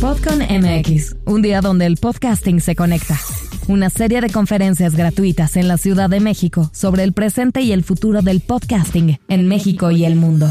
[0.00, 3.18] Podcon MX, un día donde el podcasting se conecta.
[3.66, 7.82] Una serie de conferencias gratuitas en la Ciudad de México sobre el presente y el
[7.82, 10.50] futuro del podcasting en México y el mundo.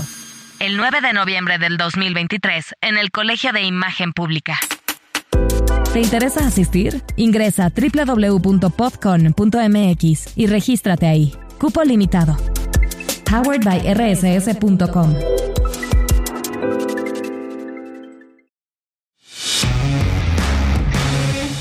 [0.59, 4.57] El 9 de noviembre del 2023 en el Colegio de Imagen Pública.
[5.93, 7.03] ¿Te interesa asistir?
[7.15, 8.77] Ingresa a www.podcon.mx
[10.35, 11.33] y regístrate ahí.
[11.59, 12.35] Cupo limitado.
[13.29, 15.13] Powered by rss.com.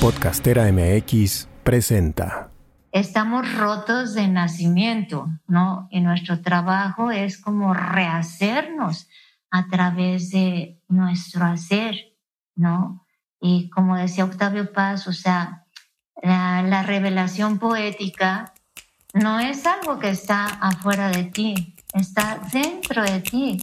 [0.05, 2.51] Podcastera MX presenta.
[2.91, 5.87] Estamos rotos de nacimiento, ¿no?
[5.89, 9.09] Y nuestro trabajo es como rehacernos
[9.49, 11.95] a través de nuestro hacer,
[12.53, 13.03] ¿no?
[13.41, 15.65] Y como decía Octavio Paz, o sea,
[16.21, 18.53] la, la revelación poética
[19.15, 23.57] no es algo que está afuera de ti, está dentro de ti.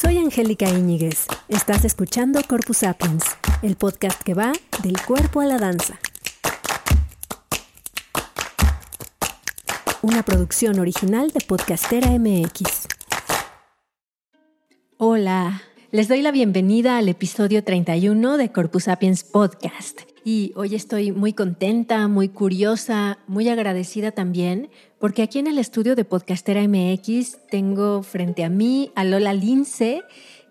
[0.00, 1.26] Soy Angélica Íñiguez.
[1.48, 3.22] Estás escuchando Corpus Sapiens,
[3.62, 6.00] el podcast que va del cuerpo a la danza.
[10.00, 12.86] Una producción original de Podcastera MX.
[14.96, 20.00] Hola, les doy la bienvenida al episodio 31 de Corpus Sapiens Podcast.
[20.24, 24.70] Y hoy estoy muy contenta, muy curiosa, muy agradecida también,
[25.00, 30.02] porque aquí en el estudio de Podcastera MX tengo frente a mí a Lola Lince,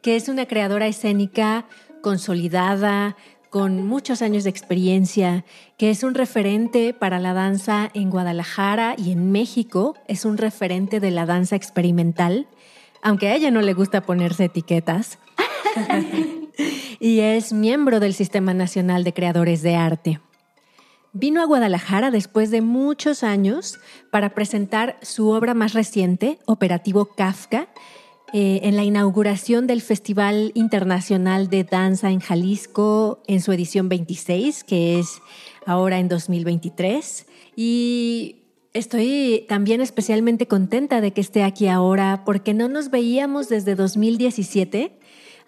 [0.01, 1.67] que es una creadora escénica
[2.01, 3.15] consolidada,
[3.51, 5.43] con muchos años de experiencia,
[5.77, 10.99] que es un referente para la danza en Guadalajara y en México, es un referente
[10.99, 12.47] de la danza experimental,
[13.01, 15.17] aunque a ella no le gusta ponerse etiquetas.
[16.99, 20.19] y es miembro del Sistema Nacional de Creadores de Arte.
[21.13, 23.79] Vino a Guadalajara después de muchos años
[24.11, 27.67] para presentar su obra más reciente, Operativo Kafka,
[28.31, 34.63] eh, en la inauguración del Festival Internacional de Danza en Jalisco en su edición 26,
[34.63, 35.19] que es
[35.65, 37.25] ahora en 2023.
[37.55, 38.43] Y
[38.73, 44.98] estoy también especialmente contenta de que esté aquí ahora porque no nos veíamos desde 2017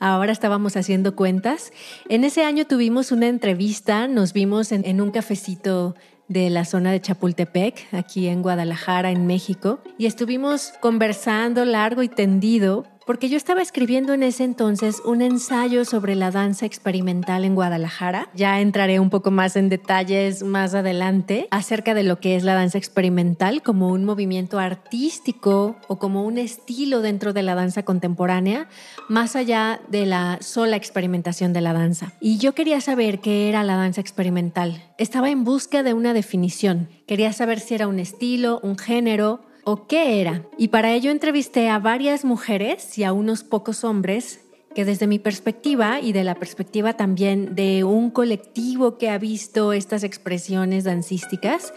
[0.01, 1.71] ahora estábamos haciendo cuentas.
[2.09, 5.95] En ese año tuvimos una entrevista, nos vimos en, un cafecito
[6.27, 12.09] de la zona de Chapultepec, aquí en Guadalajara, en México, y estuvimos conversando largo y
[12.09, 17.55] tendido porque yo estaba escribiendo en ese entonces un ensayo sobre la danza experimental en
[17.55, 18.29] Guadalajara.
[18.35, 22.53] Ya entraré un poco más en detalles más adelante acerca de lo que es la
[22.53, 28.67] danza experimental como un movimiento artístico o como un estilo dentro de la danza contemporánea,
[29.09, 32.13] más allá de la sola experimentación de la danza.
[32.19, 34.83] Y yo quería saber qué era la danza experimental.
[34.97, 36.89] Estaba en busca de una definición.
[37.07, 40.45] Quería saber si era un estilo, un género, o qué era.
[40.57, 44.41] Y para ello entrevisté a varias mujeres y a unos pocos hombres
[44.73, 49.73] que desde mi perspectiva y de la perspectiva también de un colectivo que ha visto
[49.73, 51.73] estas expresiones dancísticas,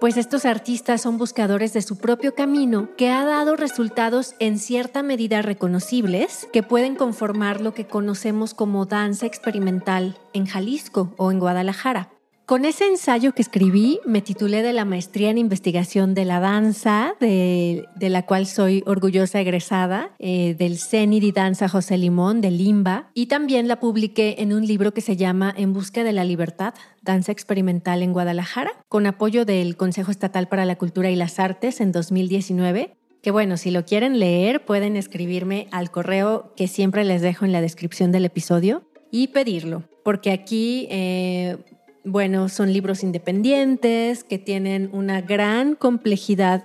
[0.00, 5.02] pues estos artistas son buscadores de su propio camino que ha dado resultados en cierta
[5.02, 11.40] medida reconocibles que pueden conformar lo que conocemos como danza experimental en Jalisco o en
[11.40, 12.17] Guadalajara.
[12.48, 17.12] Con ese ensayo que escribí, me titulé de la maestría en investigación de la danza,
[17.20, 23.10] de, la cual soy orgullosa egresada, eh, del CENI de Danza José Limón, de Limba,
[23.12, 26.72] y también la publiqué en un libro que se llama En Busca de la Libertad,
[27.02, 31.82] Danza Experimental en Guadalajara, con apoyo del Consejo Estatal para la Cultura y las Artes
[31.82, 37.20] en 2019 que bueno, si lo quieren leer, pueden escribirme al correo que siempre les
[37.20, 41.58] dejo en la descripción del episodio y pedirlo, porque aquí eh,
[42.08, 46.64] bueno, son libros independientes que tienen una gran complejidad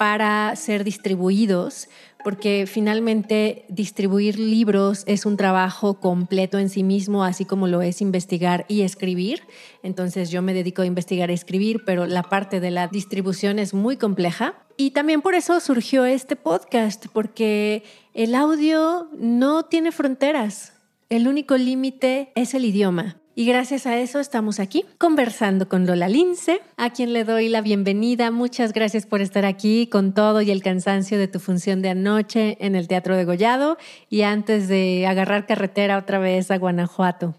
[0.00, 1.88] para ser distribuidos,
[2.24, 8.00] porque finalmente distribuir libros es un trabajo completo en sí mismo, así como lo es
[8.00, 9.42] investigar y escribir.
[9.82, 13.74] Entonces yo me dedico a investigar y escribir, pero la parte de la distribución es
[13.74, 14.54] muy compleja.
[14.76, 17.82] Y también por eso surgió este podcast, porque
[18.14, 20.72] el audio no tiene fronteras.
[21.10, 23.19] El único límite es el idioma.
[23.36, 27.60] Y gracias a eso estamos aquí conversando con Lola Lince, a quien le doy la
[27.60, 28.32] bienvenida.
[28.32, 32.56] Muchas gracias por estar aquí con todo y el cansancio de tu función de anoche
[32.60, 33.76] en el Teatro de Gollado
[34.08, 37.36] y antes de agarrar carretera otra vez a Guanajuato.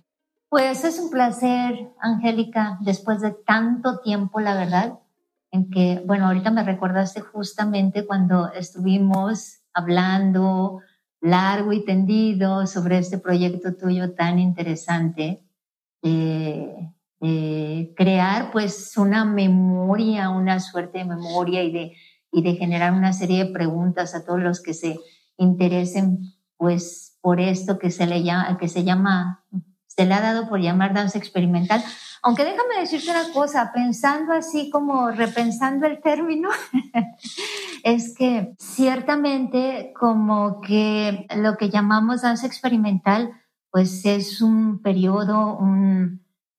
[0.47, 4.99] Pues es un placer, Angélica, después de tanto tiempo, la verdad,
[5.51, 10.79] en que, bueno, ahorita me recordaste justamente cuando estuvimos hablando
[11.19, 15.43] largo y tendido sobre este proyecto tuyo tan interesante
[16.01, 16.87] de,
[17.95, 21.93] crear pues una memoria, una suerte de memoria y de,
[22.31, 24.99] y de generar una serie de preguntas a todos los que se
[25.37, 29.45] interesen pues por esto que se le llama, que se llama
[29.95, 31.83] se le ha dado por llamar danza experimental.
[32.23, 36.49] Aunque déjame decirte una cosa, pensando así como repensando el término,
[37.83, 43.31] es que ciertamente como que lo que llamamos danza experimental,
[43.71, 45.59] pues es un periodo,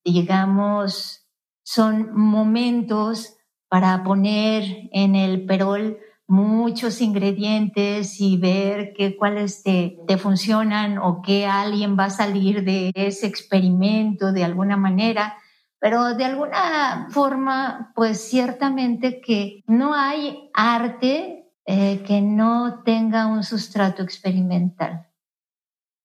[0.05, 1.29] digamos,
[1.63, 3.37] son momentos
[3.69, 11.47] para poner en el perol muchos ingredientes y ver qué cuáles te, funcionan o qué
[11.47, 15.37] alguien va a salir de ese experimento de alguna manera.
[15.79, 23.43] Pero de alguna forma, pues ciertamente que no hay arte eh, que no tenga un
[23.43, 25.12] sustrato experimental.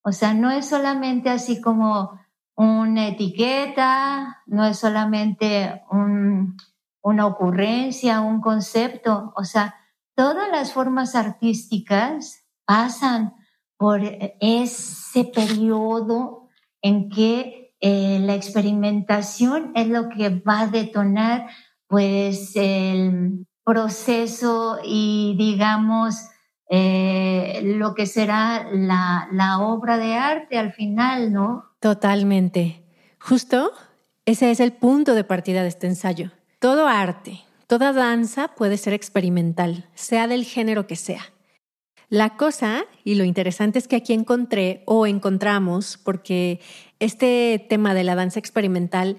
[0.08, 2.18] O sea, no es solamente así como
[2.56, 5.84] una etiqueta, no es solamente
[7.02, 9.34] una ocurrencia, un concepto.
[9.36, 9.76] O sea,
[10.16, 13.34] todas las formas artísticas pasan
[13.76, 14.00] por
[14.40, 16.48] ese periodo
[16.82, 21.50] en que eh, la experimentación es lo que va a detonar
[21.86, 26.30] pues el proceso y digamos
[26.70, 31.66] eh, lo que será la, la obra de arte al final, ¿no?
[31.80, 32.84] Totalmente.
[33.20, 33.72] Justo
[34.28, 36.32] ese es el punto de partida de este ensayo.
[36.60, 41.22] Todo arte, toda danza puede ser experimental, sea del género que sea.
[42.10, 46.60] La cosa, y lo interesante es que aquí encontré o encontramos, porque
[47.00, 49.18] este tema de la danza experimental,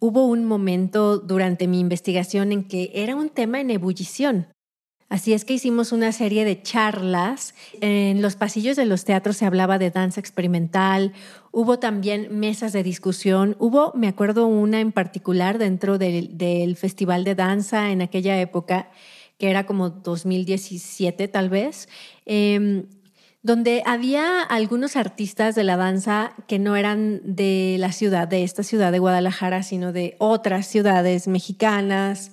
[0.00, 4.48] hubo un momento durante mi investigación en que era un tema en ebullición.
[5.10, 7.52] Así es que hicimos una serie de charlas.
[7.80, 11.12] En los pasillos de los teatros se hablaba de danza experimental.
[11.50, 13.56] Hubo también mesas de discusión.
[13.58, 18.88] Hubo, me acuerdo, una en particular dentro del, Festival de Danza en aquella época,
[19.36, 21.88] que era como 2017 tal vez.
[22.24, 22.84] Em,
[23.42, 28.62] donde había algunos artistas de la danza que no eran de la ciudad, de esta
[28.62, 32.32] ciudad de Guadalajara, sino de otras ciudades mexicanas,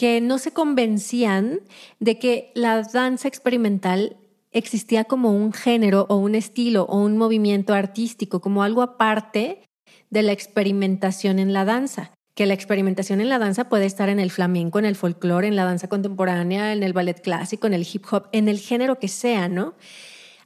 [0.00, 1.60] que no se convencían
[1.98, 4.16] de que la danza experimental
[4.50, 9.60] existía como un género o un estilo o un movimiento artístico, como algo aparte
[10.08, 14.18] de la experimentación en la danza que la experimentación en la danza puede estar en
[14.18, 17.86] el flamenco, en el folclore, en la danza contemporánea, en el ballet clásico, en el
[17.92, 19.74] hip hop, en el género que sea, ¿no?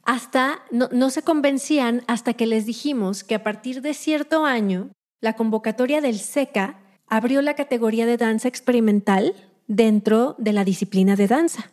[0.05, 5.33] hasta no, se convencían hasta que les dijimos que a partir de cierto año la
[5.33, 9.33] convocatoria del SECA abrió la categoría de danza experimental
[9.67, 11.71] dentro de la disciplina de danza.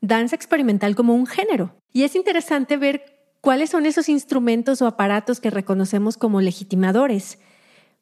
[0.00, 1.76] Danza experimental como un género.
[1.92, 7.38] Y es interesante ver cuáles son esos instrumentos o aparatos que reconocemos como legitimadores,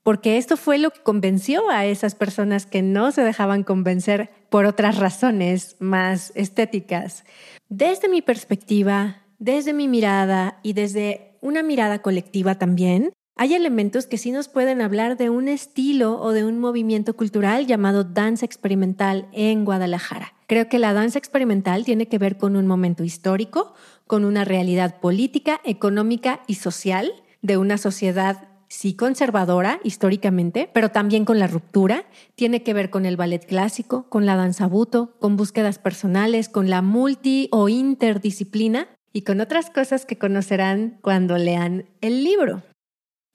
[0.03, 4.67] porque esto fue lo que convenció a esas personas que no se dejaban convencer por
[4.67, 7.25] otras razones más estéticas.
[7.69, 14.17] Desde mi perspectiva, desde mi mirada y desde una mirada colectiva también, hay elementos que
[14.17, 19.27] sí nos pueden hablar de un estilo o de un movimiento cultural llamado danza experimental
[19.33, 20.35] en Guadalajara.
[20.47, 23.75] Creo que la danza experimental tiene que ver con un momento histórico,
[24.07, 31.25] con una realidad política, económica y social de una sociedad sí conservadora históricamente, pero también
[31.25, 32.05] con la ruptura.
[32.37, 36.71] Tiene que ver con el ballet clásico, con la danza buto, con búsquedas personales, con
[36.71, 42.63] la multi o interdisciplina y con otras cosas que conocerán cuando lean el libro.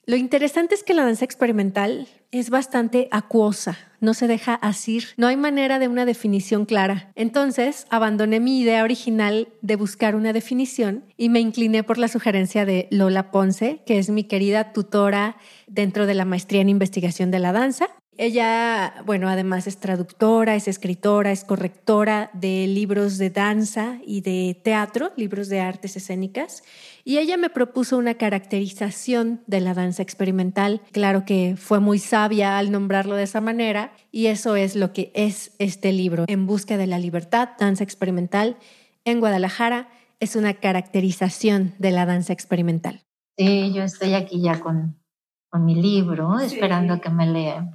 [0.10, 5.28] Lo interesante es que la danza experimental es bastante acuosa, no se deja asir, no
[5.28, 7.12] hay manera de una definición clara.
[7.14, 12.66] Entonces abandoné mi idea original de buscar una definición y me incliné por la sugerencia
[12.66, 15.38] de Lola Ponce, que es mi querida tutora
[15.68, 17.90] dentro de la maestría en investigación de la danza
[18.22, 24.60] ella, bueno, además es traductora, es escritora, es correctora de libros de danza y de
[24.62, 26.64] teatro, libros de artes escénicas,
[27.06, 30.82] y ella me propuso una caracterización de la danza experimental.
[30.92, 35.14] Claro que fue muy sabia al nombrarlo de esa manera, y eso es lo que
[35.16, 38.58] es este libro, En Busca de la Libertad, Danza Experimental,
[39.06, 39.88] en Guadalajara.
[40.20, 43.06] Es una caracterización de la danza experimental.
[43.38, 45.00] Sí, yo estoy aquí ya con,
[45.48, 47.72] con mi libro, esperando a que me lea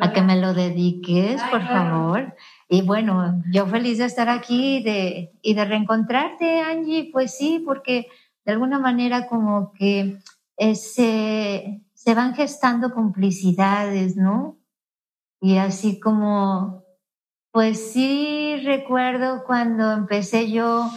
[0.00, 2.34] a que me lo dediques, por favor.
[2.68, 7.62] Y bueno, yo feliz de estar aquí y de, y de reencontrarte, Angie, pues sí,
[7.64, 8.06] porque
[8.44, 10.18] de alguna manera como que
[10.56, 14.58] eh, se, se van gestando complicidades, ¿no?
[15.40, 16.84] Y así como,
[17.50, 20.90] pues sí recuerdo cuando empecé yo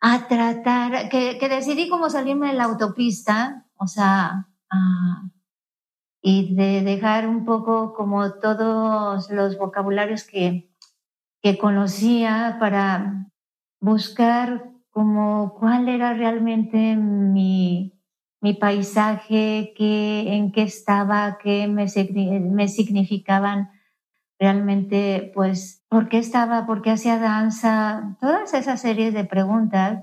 [0.00, 5.22] a tratar, que, que decidí como salirme de la autopista, o sea, a
[6.28, 10.68] y de dejar un poco como todos los vocabularios que,
[11.40, 13.28] que conocía para
[13.78, 17.92] buscar como cuál era realmente mi,
[18.40, 21.86] mi paisaje, qué, en qué estaba, qué me,
[22.40, 23.70] me significaban
[24.36, 30.02] realmente, pues, por qué estaba, por qué hacía danza, todas esas series de preguntas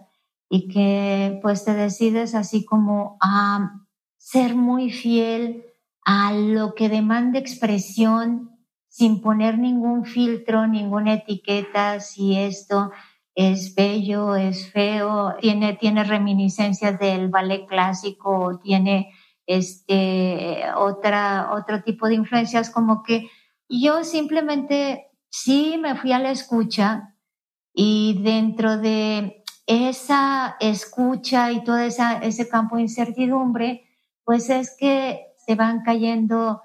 [0.50, 3.82] y que pues te decides así como a
[4.15, 5.65] ser muy fiel
[6.05, 8.53] a lo que demanda expresión
[8.88, 12.91] sin poner ningún filtro, ninguna etiqueta, si esto
[13.36, 19.12] es bello, es feo, tiene, tiene reminiscencias del ballet clásico, tiene
[19.48, 23.29] este, otra, otro tipo de influencias, como que
[23.67, 27.15] yo simplemente sí me fui a la escucha
[27.74, 33.86] y dentro de esa escucha y todo esa, ese campo de incertidumbre,
[34.24, 36.62] pues es que se van cayendo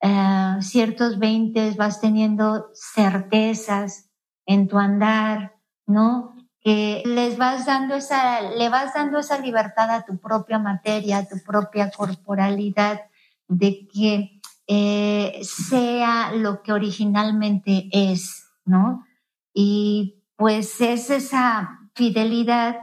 [0.00, 4.10] eh, ciertos veintes, vas teniendo certezas
[4.46, 6.34] en tu andar, ¿no?
[6.60, 11.28] Que les vas dando esa, le vas dando esa libertad a tu propia materia, a
[11.28, 13.02] tu propia corporalidad,
[13.48, 19.04] de que eh, sea lo que originalmente es, ¿no?
[19.52, 22.76] Y pues es esa fidelidad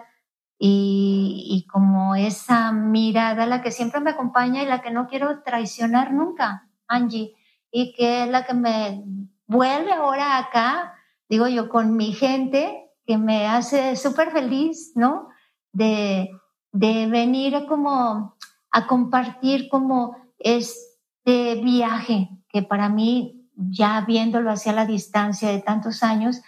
[0.59, 5.43] y, y, como esa mirada la que siempre me acompaña y la que no quiero
[5.43, 7.35] traicionar nunca, Angie,
[7.71, 9.03] y que es la que me
[9.45, 10.95] vuelve ahora acá,
[11.29, 15.29] digo yo, con mi gente, que me hace súper feliz, ¿no?
[15.71, 16.29] De,
[16.71, 18.35] de venir como
[18.71, 26.03] a compartir como este viaje que para mí, ya viéndolo hacia la distancia de tantos
[26.03, 26.41] años,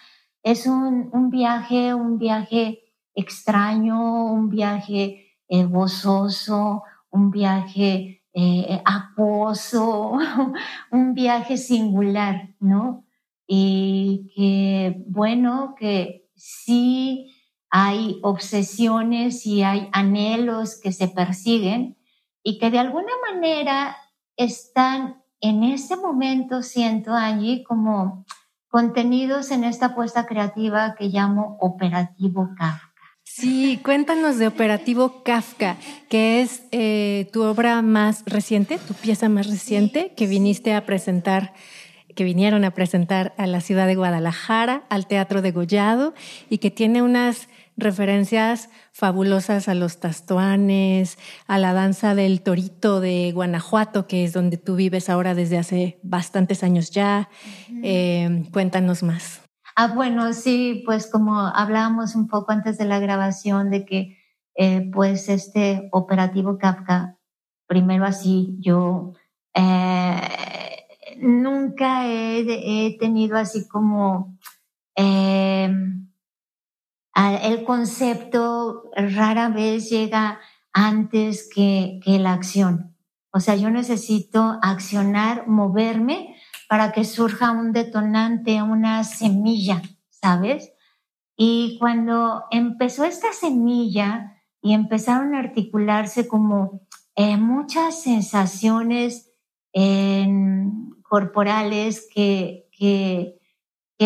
[0.44, 2.89] es un, un viaje, un viaje
[3.20, 8.82] extraño, un viaje eh, gozoso, un viaje eh,
[10.92, 13.06] un viaje singular, ¿no?
[13.48, 17.36] Y que, bueno, que sí
[17.70, 21.98] hay obsesiones y hay anhelos que se persiguen
[22.44, 23.98] y que de alguna manera
[24.38, 28.26] están en este momento, siento, allí como
[28.70, 32.89] contenidos en esta apuesta creativa que llamo Operativo Kafka.
[33.40, 35.78] Sí, cuéntanos de Operativo Kafka,
[36.10, 41.54] que es eh, tu obra más reciente, tu pieza más reciente que viniste a presentar,
[42.18, 46.14] que vinieron a presentar a la ciudad de Guadalajara, al Teatro de Gollado,
[46.50, 51.18] y que tiene unas referencias fabulosas a los tastuanes,
[51.48, 55.98] a la danza del torito de Guanajuato, que es donde tú vives ahora desde hace
[56.04, 57.30] bastantes años ya.
[57.84, 59.49] Eh, cuéntanos más.
[59.82, 64.18] Ah, bueno, sí, pues como hablábamos un poco antes de la grabación de que
[64.56, 67.18] eh, pues este operativo Kafka,
[67.66, 69.14] primero así, yo
[69.54, 70.20] eh,
[71.22, 74.38] nunca he, tenido así como
[74.98, 76.04] el
[77.66, 80.42] concepto rara vez llega
[80.74, 82.98] antes que la acción.
[83.32, 86.36] O sea, yo necesito accionar, moverme
[86.70, 90.72] para que surja un detonante, una semilla, ¿sabes?
[91.36, 96.82] Y cuando empezó esta semilla y empezaron a articularse como
[97.16, 99.34] eh, muchas sensaciones
[101.02, 103.36] corporales que, que,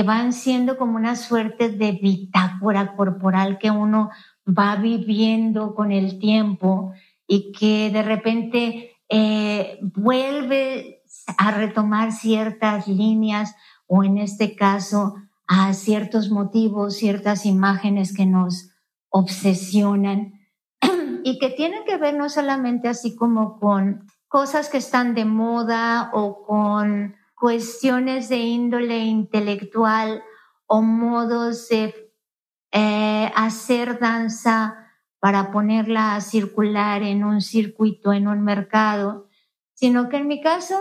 [0.03, 4.09] van siendo como una suerte de bitácora corporal que uno
[4.47, 6.93] va viviendo con el tiempo
[7.27, 11.02] y que de repente eh, vuelve
[11.37, 13.55] a retomar ciertas líneas
[13.87, 15.15] o en este caso
[15.47, 18.71] a ciertos motivos, ciertas imágenes que nos
[19.09, 20.33] obsesionan
[21.23, 26.09] y que tienen que ver no solamente así como con cosas que están de moda
[26.13, 30.23] o con cuestiones de índole intelectual
[30.65, 32.11] o modos de
[32.71, 34.83] eh, hacer danza
[35.19, 39.29] para ponerla a circular en un circuito, en un mercado,
[39.73, 40.75] sino que en mi caso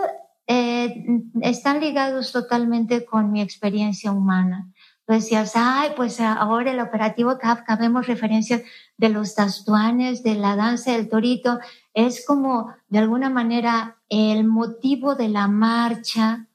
[0.47, 1.05] eh,
[1.41, 4.71] están ligados totalmente con mi experiencia humana.
[5.05, 8.61] Tú decías, ay, pues ahora el operativo Kafka vemos referencias
[8.97, 11.59] de los tastuanes, de la danza del torito.
[11.93, 16.47] Es como, de alguna manera, el motivo de la marcha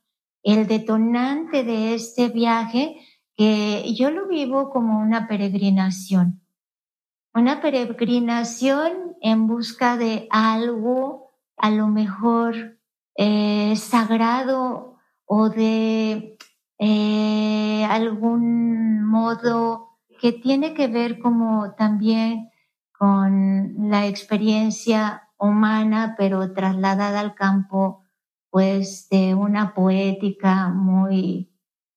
[0.42, 2.97] el detonante de este viaje,
[3.37, 6.40] que yo lo vivo como una peregrinación.
[7.35, 12.78] Una peregrinación en busca de algo a lo mejor
[13.21, 14.95] eh, sagrado
[15.25, 16.39] o de
[16.79, 22.49] eh, algún modo que tiene que ver como también
[22.97, 28.05] con la experiencia humana, pero trasladada al campo
[28.51, 31.53] pues de una poética muy,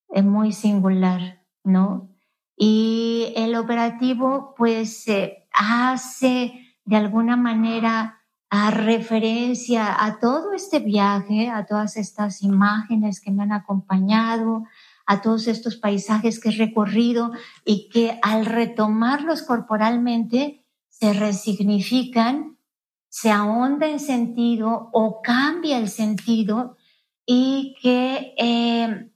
[0.10, 2.10] eh, muy singular, ¿no?
[2.58, 5.06] Y el operativo pues
[5.54, 8.21] hace de alguna manera
[8.54, 14.66] a referencia a todo este viaje, a todas estas imágenes que me han acompañado,
[15.06, 17.32] a todos estos paisajes que he recorrido
[17.64, 22.58] y que al retomarlos corporalmente se resignifican,
[23.08, 26.76] se ahonda en sentido o cambia el sentido
[27.26, 29.12] y que eh,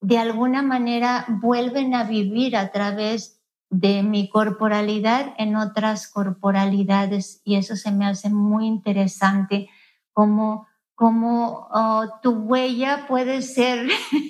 [0.00, 3.35] de alguna manera vuelven a vivir a través
[3.70, 9.68] de mi corporalidad en otras corporalidades y eso se me hace muy interesante
[10.12, 13.86] como como oh, tu huella puede ser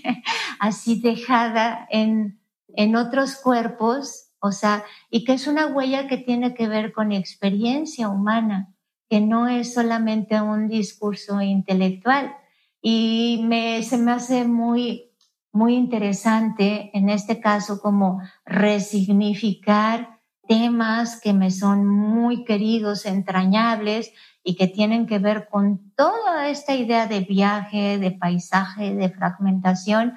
[0.59, 6.55] así dejada en, en otros cuerpos, o sea, y que es una huella que tiene
[6.55, 8.75] que ver con experiencia humana,
[9.09, 12.37] que no es solamente un discurso intelectual.
[12.83, 15.06] Y me, se me hace muy,
[15.57, 24.13] muy interesante en este caso como resignificar temas que me son muy queridos, entrañables
[24.45, 30.15] y que tienen que ver con toda esta idea de viaje, de paisaje, de fragmentación,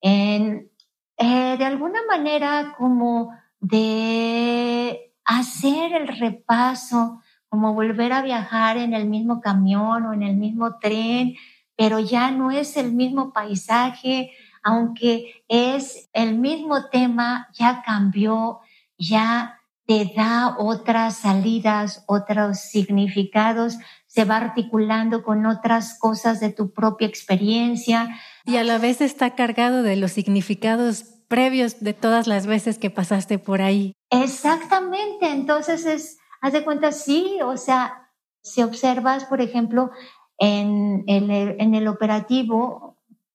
[0.00, 0.70] en,
[1.16, 9.08] eh, de alguna manera como de hacer el repaso, como volver a viajar en el
[9.08, 11.34] mismo camión o en el mismo tren,
[11.76, 14.30] pero ya no es el mismo paisaje,
[14.62, 18.60] aunque es el mismo tema, ya cambió,
[18.98, 26.72] ya te da otras salidas, otros significados, se va articulando con otras cosas de tu
[26.72, 28.20] propia experiencia.
[28.44, 32.90] Y a la vez está cargado de los significados previos de todas las veces que
[32.90, 33.94] pasaste por ahí.
[34.10, 38.10] Exactamente, entonces es, haz de cuenta, sí, o sea,
[38.42, 39.90] si observas, por ejemplo,
[40.38, 42.91] en el, en el operativo,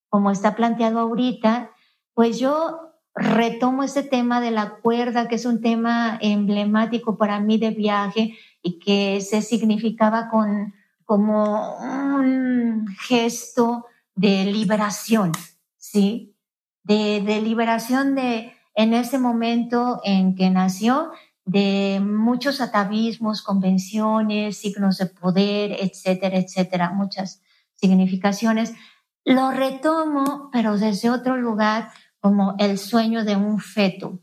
[0.09, 1.71] como está planteado ahorita,
[2.13, 2.87] pues yo
[3.17, 8.37] retomo ese tema de la cuerda, que es un tema emblemático para mí de viaje
[8.61, 10.73] y que se significaba con,
[11.03, 13.85] como un gesto
[14.15, 15.31] de liberación,
[15.77, 16.35] ¿sí?
[16.83, 21.11] De, liberación de, en ese momento en que nació,
[21.45, 27.41] de muchos atavismos, convenciones, signos de poder, etcétera, etcétera, muchas
[27.75, 28.73] significaciones.
[29.27, 31.89] Lo retomo, pero desde otro lugar,
[32.21, 34.21] como el sueño de un feto.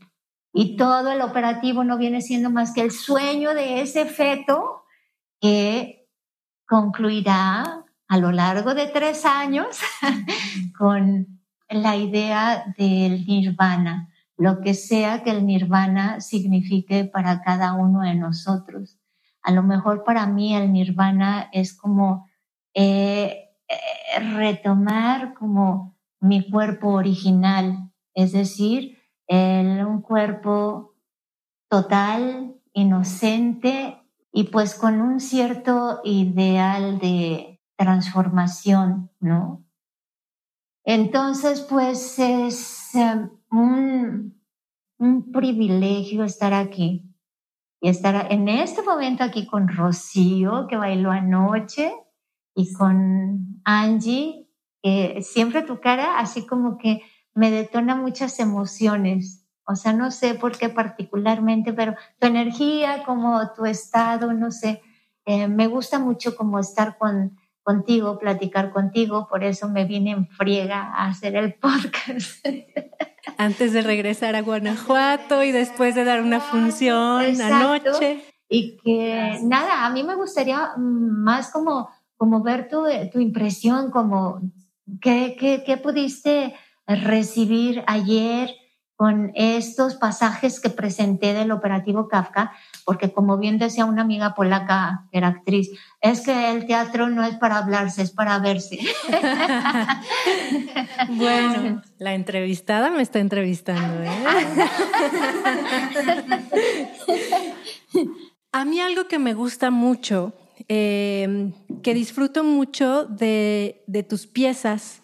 [0.51, 4.83] Y todo el operativo no viene siendo más que el sueño de ese feto
[5.39, 6.09] que
[6.65, 9.77] concluirá a lo largo de tres años
[10.75, 11.39] con
[11.69, 18.15] la idea del nirvana, lo que sea que el nirvana signifique para cada uno de
[18.15, 18.97] nosotros.
[19.43, 22.27] A lo mejor para mí el nirvana es como
[22.73, 23.44] eh,
[24.37, 28.97] retomar como mi cuerpo original, es decir,
[29.27, 30.95] un cuerpo
[31.69, 33.97] total, inocente
[34.31, 39.63] y pues con un cierto ideal de transformación, ¿no?
[40.83, 44.39] Entonces, pues es em, un,
[44.99, 47.11] un privilegio estar aquí
[47.81, 51.91] y estar en este momento aquí con Rocío, que bailó anoche,
[52.55, 54.47] y con Angie,
[55.21, 57.01] siempre tu cara así como que
[57.33, 59.45] me detona muchas emociones.
[59.67, 64.81] O sea, no sé por qué particularmente, pero tu energía, como tu estado, no sé,
[65.25, 70.27] eh, me gusta mucho como estar con, contigo, platicar contigo, por eso me vine en
[70.27, 72.45] friega a hacer el podcast.
[73.37, 78.23] Antes de regresar a Guanajuato y después de dar una función anoche.
[78.47, 84.41] Y que nada, a mí me gustaría más como, como ver tu, tu impresión, como
[85.01, 86.53] ¿Qué, qué, pudiste
[86.85, 88.51] recibir ayer
[88.95, 92.53] con estos pasajes que presenté del operativo Kafka?
[92.85, 97.23] Porque como bien decía una amiga polaca, que era actriz, es que el teatro no
[97.23, 98.77] es para hablarse, es para verse.
[101.09, 104.03] bueno, la entrevistada me está entrevistando.
[104.03, 104.23] ¿eh?
[108.51, 110.33] A mí algo que me gusta mucho
[110.67, 111.51] Em,
[111.83, 115.01] que disfruto mucho de, tus piezas,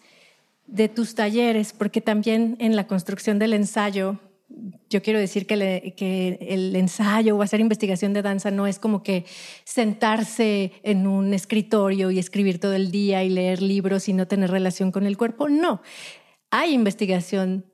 [0.66, 4.18] de tus talleres, porque también en la construcción del ensayo,
[4.88, 9.02] yo quiero decir que, que, el ensayo o hacer investigación de danza no es como
[9.02, 9.24] que
[9.64, 14.50] sentarse en un escritorio y escribir todo el día y leer libros y no tener
[14.50, 15.48] relación con el cuerpo.
[15.48, 15.82] No,
[16.50, 17.64] hay investigación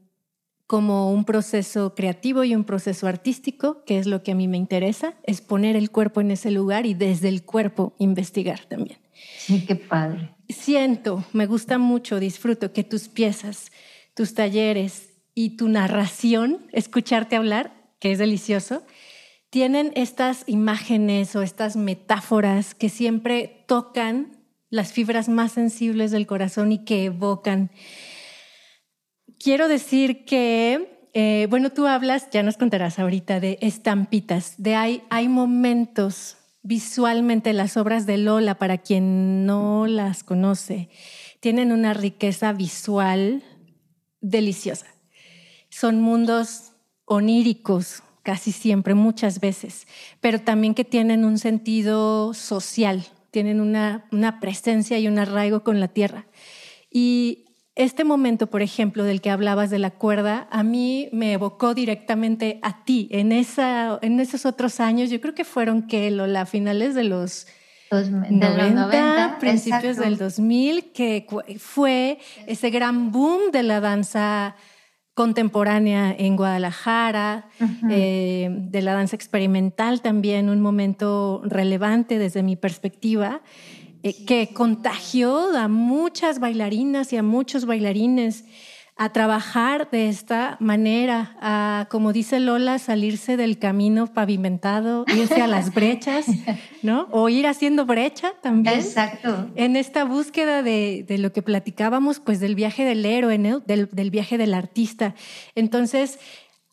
[0.69, 4.59] como un proceso creativo y un proceso artístico, que es lo que a mí me
[4.59, 8.99] interesa, es poner el cuerpo en ese lugar y desde el cuerpo investigar también.
[9.39, 10.35] Sí, qué padre.
[10.51, 13.73] Siento, me gusta mucho, disfruto que tus piezas,
[14.13, 18.83] tus talleres y tu narración, escucharte hablar, que es delicioso,
[19.49, 24.37] tienen estas imágenes o estas metáforas que siempre tocan
[24.69, 27.71] las fibras más sensibles del corazón y que evocan.
[29.39, 35.03] Quiero decir que, eh, bueno, tú hablas, ya nos contarás ahorita, de estampitas, de hay,
[35.11, 40.89] hay momentos visualmente, las obras de Lola, para quien no las conoce,
[41.39, 43.45] tienen una riqueza visual
[44.21, 44.87] deliciosa.
[45.71, 46.73] Son mundos
[47.05, 49.87] oníricos, casi siempre, muchas veces,
[50.21, 55.79] pero también que tienen un sentido social, tienen una, una presencia y un arraigo con
[55.79, 56.27] la tierra.
[56.91, 57.48] Y
[57.79, 62.59] este momento, por ejemplo, del que hablabas de la cuerda, a mí me evocó directamente
[62.63, 63.09] a ti.
[63.13, 67.47] En, esa, en esos otros años, yo creo que fueron que Lola, finales de los
[67.91, 68.31] Dos- de los
[68.75, 70.03] 90, principios exacto.
[70.03, 71.27] del 2000, que
[71.59, 74.57] fue ese gran boom de la danza
[75.15, 77.49] contemporánea en Guadalajara,
[77.91, 83.41] eh, de la danza experimental también, un momento relevante desde mi perspectiva,
[84.09, 88.45] eh, que contagió a muchas bailarinas y a muchos bailarines
[88.99, 95.47] a trabajar de esta manera, a, como dice Lola, salirse del camino pavimentado, irse a
[95.47, 96.27] las brechas,
[96.83, 97.07] ¿no?
[97.13, 99.51] O ir haciendo brecha también Exacto.
[99.55, 103.61] en esta búsqueda de, de lo que platicábamos, pues del viaje del héroe, ¿no?
[103.61, 105.15] del, del viaje del artista.
[105.55, 106.19] Entonces,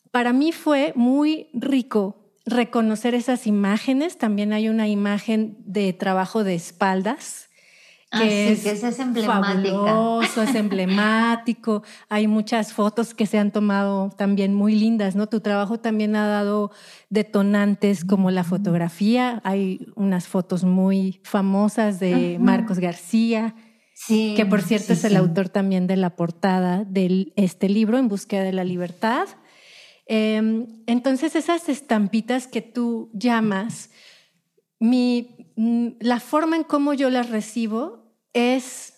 [0.10, 4.18] para mí fue muy rico reconocer esas imágenes.
[4.18, 7.50] También hay una imagen de trabajo de espaldas.
[8.12, 9.70] Ah, Que, sí, es que es emblemática.
[9.72, 11.84] fabuloso, es emblemático.
[12.10, 15.28] Hay muchas fotos que se han tomado también muy lindas, ¿no?
[15.28, 16.72] Tu trabajo también ha dado
[17.10, 19.42] detonantes como la fotografía.
[19.44, 22.38] Hay unas fotos muy famosas de.
[22.40, 23.56] Marcos García,
[23.96, 27.98] Sí, que por cierto sí, es el autor también de la portada de este libro,
[27.98, 29.26] En búsqueda de la libertad.
[30.08, 33.90] Eh, entonces, esas estampitas que tú llamas,
[34.80, 38.94] mi, mm, la forma en cómo yo las recibo es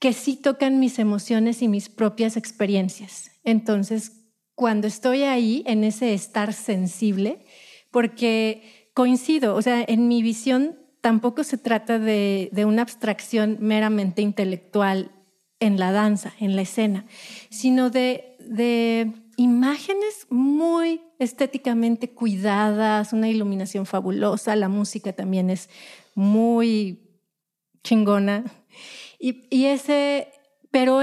[0.00, 3.30] que sí tocan mis emociones y mis propias experiencias.
[3.44, 4.24] Entonces,
[4.54, 7.44] cuando estoy ahí, en ese estar sensible,
[7.90, 15.10] porque coincido, o sea, en mi visión tampoco se trata de una abstracción meramente intelectual
[15.60, 17.06] en la danza, en la escena,
[17.50, 25.68] sino de, de imágenes muy estéticamente cuidadas, una iluminación fabulosa, la música también es
[26.14, 27.00] muy
[27.82, 28.44] chingona.
[29.18, 30.28] Y, y ese,
[30.70, 31.00] pero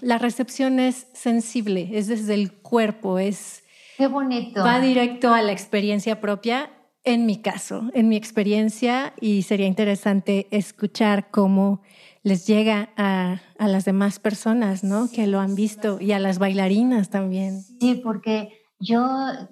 [0.00, 3.64] la recepción es sensible, es desde el cuerpo, es
[3.96, 4.62] Qué bonito.
[4.62, 6.70] va directo a la experiencia propia.
[7.06, 11.82] En mi caso, en mi experiencia, y sería interesante escuchar cómo
[12.24, 15.08] les llega a, a las demás personas, ¿no?
[15.08, 17.60] Que lo han visto y a las bailarinas también.
[17.60, 19.06] Sí, porque yo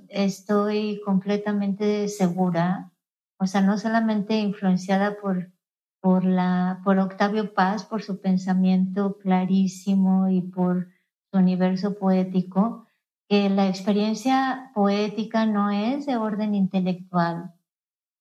[0.09, 2.91] estoy completamente segura,
[3.39, 5.53] o sea, no solamente influenciada por,
[6.01, 10.89] por, la, por Octavio Paz, por su pensamiento clarísimo y por
[11.31, 12.87] su universo poético,
[13.29, 17.53] que la experiencia poética no es de orden intelectual,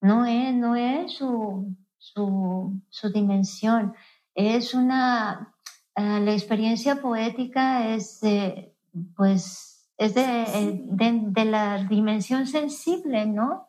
[0.01, 3.93] no es, no es su, su, su dimensión,
[4.35, 5.55] es una,
[5.95, 8.73] eh, la experiencia poética es, eh,
[9.15, 13.67] pues, es de, eh, de, de la dimensión sensible, ¿no?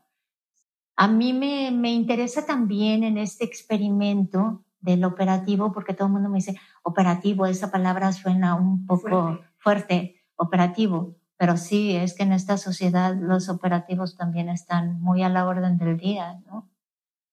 [0.97, 6.29] A mí me, me interesa también en este experimento del operativo, porque todo el mundo
[6.29, 12.33] me dice, operativo, esa palabra suena un poco fuerte, operativo, pero sí, es que en
[12.33, 16.69] esta sociedad los operativos también están muy a la orden del día, ¿no?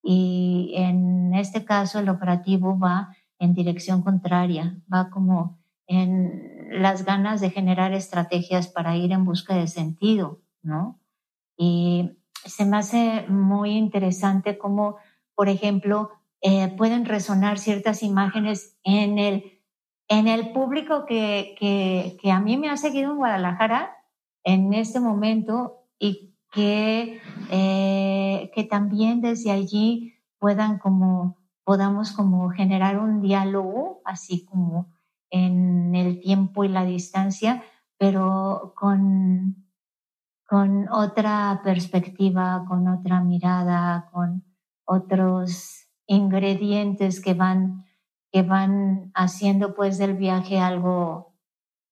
[0.01, 7.41] Y en este caso el operativo va en dirección contraria, va como en las ganas
[7.41, 10.99] de generar estrategias para ir en busca de sentido, ¿no?
[11.57, 12.11] Y
[12.45, 14.97] se me hace muy interesante cómo,
[15.35, 19.59] por ejemplo, eh, pueden resonar ciertas imágenes en el,
[20.07, 23.95] en el público que, que, que a mí me ha seguido en Guadalajara
[24.43, 27.21] en este momento y que,
[27.51, 31.37] eh, que también desde allí puedan como,
[31.69, 34.89] podamos como generar un diálogo, así como
[35.29, 37.61] en el tiempo y la distancia,
[37.99, 39.67] pero con,
[40.47, 44.43] con otra perspectiva, con otra mirada, con
[44.83, 47.85] otros ingredientes que van,
[48.31, 51.35] que van haciendo pues del viaje algo,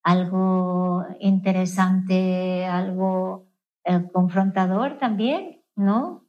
[0.02, 3.46] algo interesante, algo
[3.84, 6.27] eh, confrontador también, ¿no?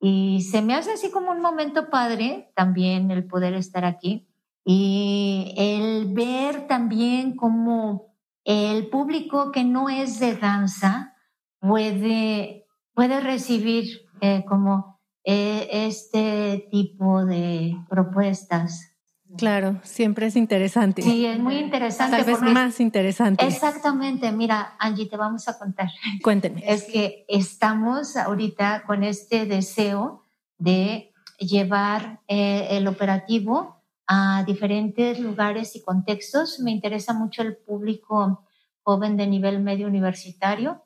[0.00, 4.28] Y se me hace así como un momento padre también el poder estar aquí
[4.64, 11.14] y el ver también como el público que no es de danza
[11.58, 18.94] puede, puede recibir eh, como eh, este tipo de propuestas.
[19.36, 21.02] Claro, siempre es interesante.
[21.02, 22.16] Sí, es muy interesante.
[22.16, 23.44] Tal vez más interesante.
[23.44, 24.32] Exactamente.
[24.32, 25.90] Mira, Angie, te vamos a contar.
[26.22, 26.62] Cuénteme.
[26.66, 30.22] Es que estamos ahorita con este deseo
[30.56, 36.58] de llevar eh, el operativo a diferentes lugares y contextos.
[36.60, 38.44] Me interesa mucho el público
[38.82, 40.82] joven de nivel medio universitario,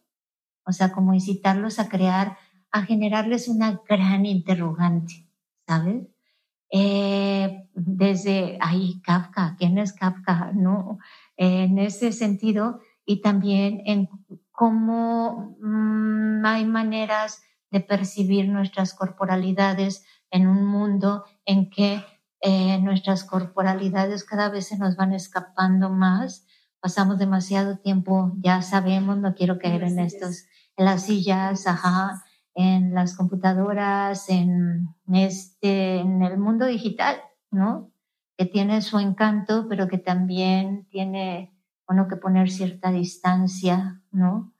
[0.64, 2.37] o sea, como incitarlos a crear,
[2.72, 5.28] a generarles una gran interrogante,
[5.68, 6.12] ¿sabes?
[6.72, 10.52] Eh, desde ahí Kafka, ¿quién es Kafka?
[10.54, 10.98] No,
[11.37, 14.08] en ese sentido y también en
[14.50, 22.02] cómo mm, hay maneras de percibir nuestras corporalidades en un mundo en que
[22.40, 26.46] eh, nuestras corporalidades cada vez se nos van escapando más
[26.82, 32.24] pasamos demasiado tiempo, ya sabemos, no quiero caer en, estos, en las sillas, ajá,
[32.55, 37.17] en las computadoras, en este, en el mundo digital,
[37.51, 37.91] ¿no?
[38.37, 41.55] Que tiene su encanto, pero que también tiene,
[41.87, 44.53] bueno, que poner cierta distancia, ¿no?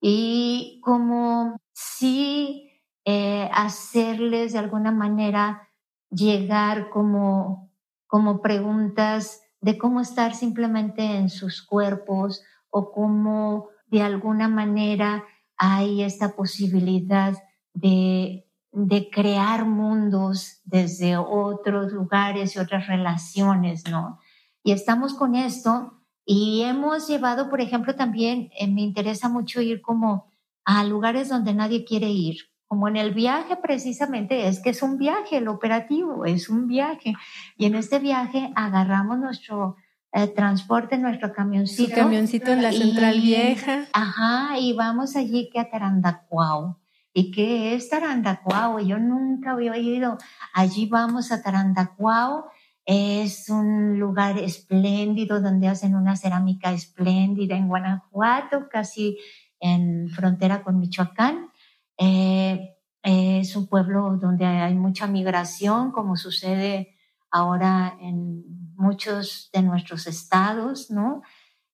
[0.00, 2.70] Y como si
[3.04, 5.68] eh, hacerles de alguna manera
[6.10, 7.70] llegar como,
[8.06, 15.24] como preguntas de cómo estar simplemente en sus cuerpos o cómo de alguna manera
[15.56, 17.34] hay esta posibilidad
[17.74, 24.18] de, de crear mundos desde otros lugares y otras relaciones, ¿no?
[24.62, 29.80] Y estamos con esto y hemos llevado, por ejemplo, también, eh, me interesa mucho ir
[29.80, 30.32] como
[30.64, 34.98] a lugares donde nadie quiere ir, como en el viaje precisamente es que es un
[34.98, 37.14] viaje, el operativo es un viaje.
[37.56, 39.76] Y en este viaje agarramos nuestro
[40.16, 41.90] eh, transporte, nuestro camioncito.
[41.90, 43.84] Su camioncito en la central vieja.
[43.92, 46.80] Ajá, y vamos allí que a Tarandacuao.
[47.12, 48.80] ¿Y qué es Tarandacuao?
[48.80, 50.16] Yo nunca había ido.
[50.54, 52.46] Allí vamos a Tarandacuao.
[52.86, 59.18] Es un lugar espléndido donde hacen una cerámica espléndida en Guanajuato, casi
[59.60, 61.50] en frontera con Michoacán.
[61.98, 66.96] Eh, es un pueblo donde hay mucha migración, como sucede
[67.30, 71.22] ahora en muchos de nuestros estados, ¿no?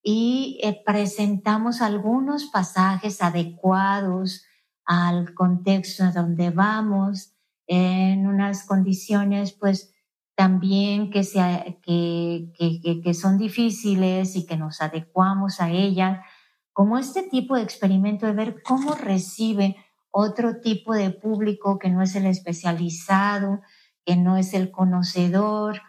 [0.03, 4.45] Y eh, presentamos algunos pasajes adecuados
[4.85, 7.35] al contexto a donde vamos,
[7.67, 9.95] en unas condiciones, pues,
[10.35, 16.21] también que, sea, que, que, que son difíciles y que nos adecuamos a ellas,
[16.73, 19.77] como este tipo de experimento de ver cómo recibe
[20.11, 23.61] otro tipo de público que no es el especializado,
[24.05, 25.81] que no es el conocedor,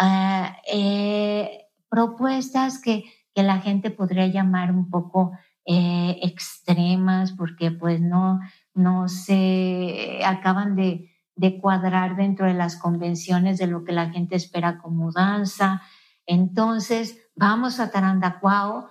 [0.00, 5.32] ah, eh, propuestas que, que, la gente podría llamar un poco
[5.66, 8.40] eh, extremas porque pues no,
[8.74, 14.36] no se acaban de, de cuadrar dentro de las convenciones de lo que la gente
[14.36, 15.82] espera como danza.
[16.26, 18.90] Entonces, vamos a Tarandacuao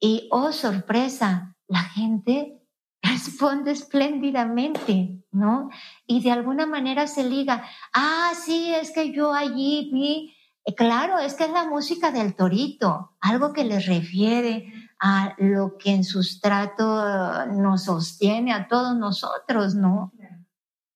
[0.00, 2.62] y, oh sorpresa, la gente
[3.02, 5.70] responde espléndidamente, ¿no?
[6.06, 10.35] Y de alguna manera se liga, ah, sí, es que yo allí vi,
[10.74, 15.92] claro, es que es la música del torito, algo que les refiere a lo que
[15.92, 20.12] en sustrato nos sostiene a todos nosotros, ¿no?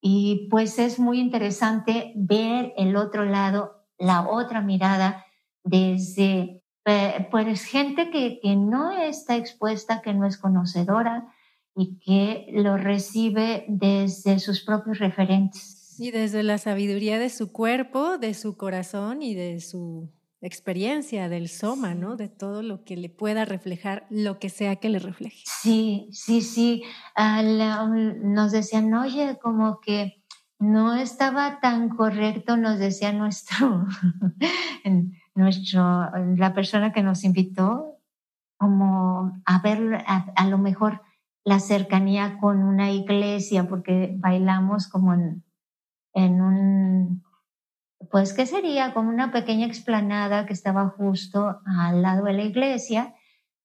[0.01, 5.27] Y pues es muy interesante ver el otro lado, la otra mirada
[5.63, 11.29] desde, eh, pues gente que, que no está expuesta, que no es conocedora,
[11.77, 15.80] y que lo recibe desde sus propios referentes.
[16.01, 20.11] Y desde la sabiduría de su cuerpo, de su corazón y de su
[20.41, 22.17] experiencia del soma, ¿no?
[22.17, 25.45] De todo lo que le pueda reflejar, lo que sea que le refleje.
[25.45, 26.83] Sí, sí, sí.
[27.19, 30.25] nos decían, oye, como que
[30.59, 33.87] no estaba tan correcto, nos decía nuestro,
[35.35, 37.99] nuestro, la persona que nos invitó,
[38.57, 41.03] como a ver, a lo mejor
[41.45, 45.45] la cercanía con una iglesia, porque bailamos como en,
[46.15, 47.23] en un,
[48.11, 48.93] pues, ¿qué sería?
[48.95, 53.15] Como una pequeña explanada que estaba justo al lado de la iglesia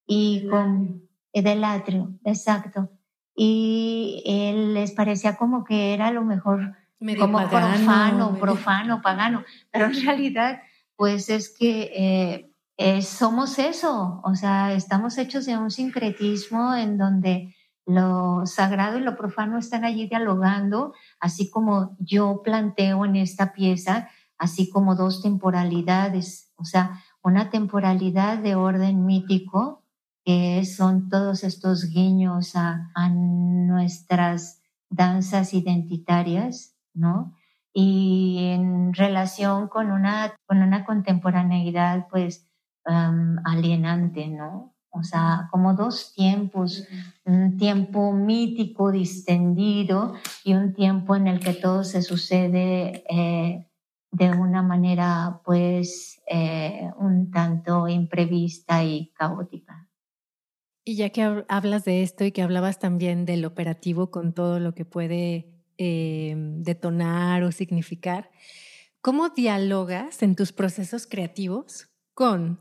[0.06, 2.90] y con, del atrio, exacto.
[3.36, 6.76] Y él les parecía como que era lo mejor,
[7.20, 10.62] como profano, profano, pagano, pero en realidad,
[10.96, 16.98] pues es que eh, eh, somos eso, o sea, estamos hechos de un sincretismo en
[16.98, 17.55] donde
[17.86, 24.10] lo sagrado y lo profano están allí dialogando, así como yo planteo en esta pieza,
[24.38, 29.84] así como dos temporalidades, o sea, una temporalidad de orden mítico
[30.24, 37.36] que son todos estos guiños a, nuestras danzas identitarias, ¿no?
[37.74, 42.48] Y en relación con una, con una contemporaneidad, pues,
[42.86, 44.75] alienante, ¿no?
[44.98, 46.88] O sea, como dos tiempos,
[47.26, 53.68] un tiempo mítico, distendido y un tiempo en el que todo se sucede eh,
[54.12, 59.90] de una manera, pues, eh, un tanto imprevista y caótica.
[60.86, 64.76] Y ya que hablas de esto y que hablabas también del operativo con todo lo
[64.76, 68.30] que puede em, detonar o significar,
[69.02, 72.60] ¿cómo dialogas en tus procesos creativos con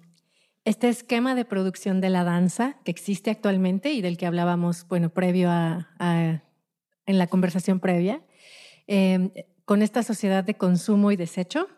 [0.64, 5.10] este esquema de producción de la danza que existe actualmente y del que hablábamos, bueno,
[5.10, 5.88] previo a,
[7.06, 8.22] en la conversación previa,
[8.86, 9.30] em,
[9.64, 11.68] con esta sociedad de consumo y desecho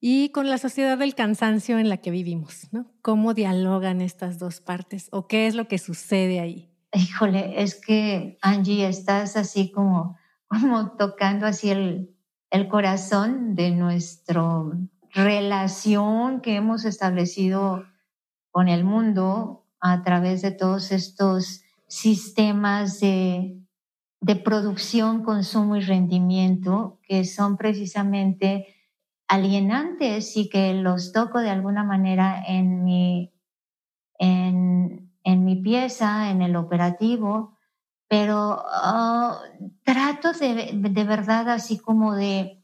[0.00, 2.90] y con la sociedad del cansancio en la que vivimos, ¿no?
[3.02, 6.70] ¿Cómo dialogan estas dos partes o qué es lo que sucede ahí?
[6.94, 10.16] Híjole, es que Angie, estás así como,
[10.48, 12.16] como tocando así el,
[12.50, 14.42] el corazón de nuestra
[15.14, 17.84] relación que hemos establecido
[18.52, 23.58] con el mundo a través de todos estos sistemas de,
[24.20, 28.76] de producción, consumo y rendimiento que son precisamente
[29.26, 33.32] alienantes y que los toco de alguna manera en mi,
[34.18, 37.56] en, en mi pieza, en el operativo,
[38.08, 39.40] pero ah,
[39.84, 42.62] trato de, de verdad así como de,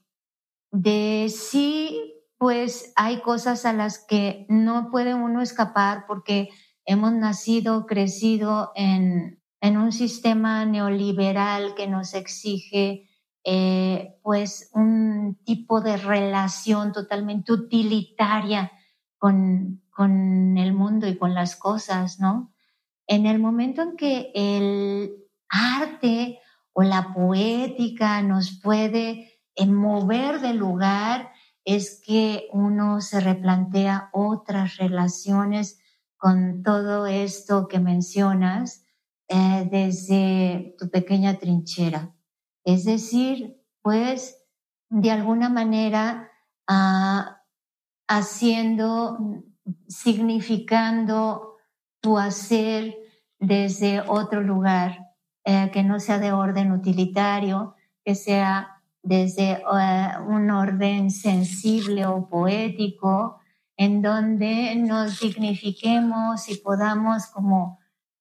[0.70, 6.48] de sí pues hay cosas a las que no puede uno escapar porque
[6.84, 13.08] hemos nacido, crecido en, en un sistema neoliberal que nos exige
[13.44, 18.72] eh, pues un tipo de relación totalmente utilitaria
[19.16, 22.52] con, con el mundo y con las cosas, ¿no?
[23.06, 25.14] En el momento en que el
[25.48, 26.40] arte
[26.72, 31.32] o la poética nos puede eh, mover del lugar,
[31.68, 35.78] es que uno se replantea otras relaciones
[36.16, 38.86] con todo esto que mencionas
[39.28, 42.14] eh, desde tu pequeña trinchera.
[42.64, 44.42] Es decir, pues
[44.88, 46.30] de alguna manera
[46.66, 47.42] ah,
[48.08, 49.18] haciendo,
[49.88, 51.58] significando
[52.00, 52.96] tu hacer
[53.38, 55.06] desde otro lugar,
[55.44, 62.28] eh, que no sea de orden utilitario, que sea desde eh, un orden sensible o
[62.28, 63.40] poético,
[63.76, 67.78] en donde nos dignifiquemos y podamos como,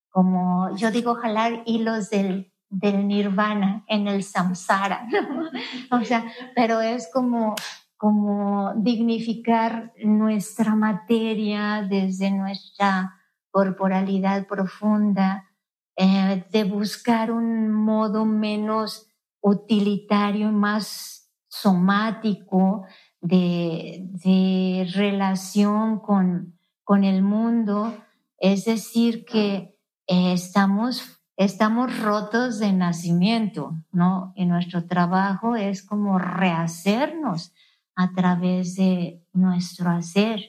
[0.10, 5.08] como yo digo, jalar hilos del, del nirvana en el samsara,
[5.92, 7.56] o sea, pero es como,
[7.98, 13.16] como dignificar nuestra materia desde nuestra
[13.50, 15.50] corporalidad profunda,
[15.96, 19.07] eh, de buscar un modo menos
[19.48, 22.86] utilitario, más somático,
[23.22, 27.94] de, relación con, con el mundo.
[28.38, 29.76] Es decir, que
[30.08, 34.34] eh, estamos, estamos rotos de nacimiento, ¿no?
[34.36, 37.54] Y nuestro trabajo es como rehacernos
[37.96, 40.42] a través de nuestro hacer,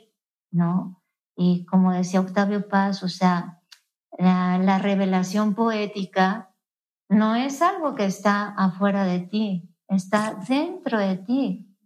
[0.50, 1.02] ¿no?
[1.36, 3.62] Y como decía Octavio Paz, o sea,
[4.18, 6.47] la revelación poética
[7.08, 11.76] no es algo que está afuera de ti, está dentro de ti.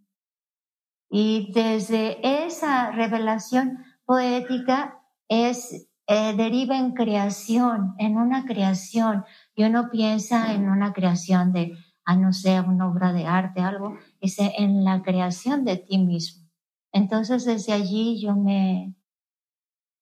[1.09, 9.25] Y desde esa revelación poética es eh, deriva en creación, en una creación.
[9.55, 13.97] Y uno piensa en una creación de, a no ser una obra de arte, algo,
[14.21, 16.49] es en la creación de ti mismo.
[16.93, 18.95] Entonces desde allí yo me,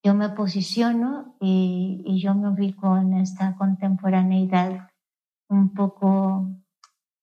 [0.03, 4.90] yo me posiciono y, y yo me ubico en esta contemporaneidad
[5.51, 6.49] un poco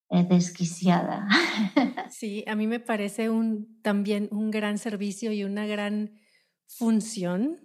[0.09, 1.27] eh, desquiciada.
[2.09, 6.13] Sí, a mí me parece un, también un gran servicio y una gran
[6.65, 7.59] función,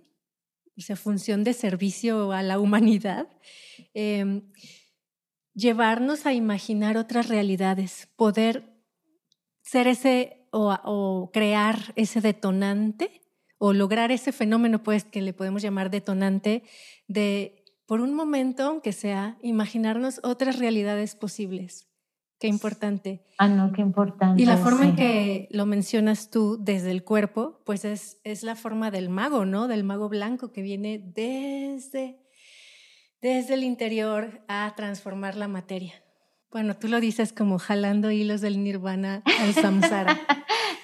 [0.77, 3.29] o sea, función de servicio a la humanidad,
[3.95, 4.51] em,
[5.55, 8.83] llevarnos a imaginar otras realidades, poder
[9.63, 13.23] ser ese o, o, crear ese detonante
[13.59, 16.65] o lograr ese fenómeno, pues, que le podemos llamar detonante
[17.07, 21.89] de por un momento, aunque sea, imaginarnos otras realidades posibles.
[22.43, 23.23] Qué importante.
[23.39, 24.43] Ah, no, qué importante.
[24.43, 28.57] Y la forma en que lo mencionas tú desde el cuerpo, pues es, es la
[28.57, 29.69] forma del mago, ¿no?
[29.69, 32.19] Del mago blanco que viene desde,
[33.21, 35.95] desde el interior a transformar la materia.
[36.51, 40.21] Bueno, tú lo dices como jalando hilos del nirvana al samsara.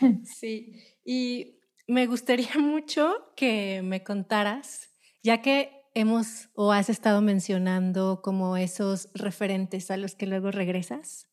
[0.25, 0.75] sí.
[1.05, 4.91] Y me gustaría mucho que me contaras,
[5.25, 11.29] ya que hemos o has estado mencionando como esos referentes a los que luego regresas,